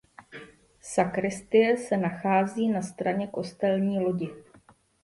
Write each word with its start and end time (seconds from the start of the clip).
Sakristie 0.81 1.77
se 1.77 1.97
nachází 1.97 2.67
na 2.69 2.81
straně 2.81 3.27
kostelní 3.27 3.99
lodi. 3.99 4.29